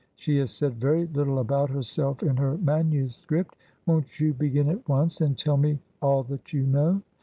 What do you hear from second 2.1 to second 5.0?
in her manuscript. Won't you begin at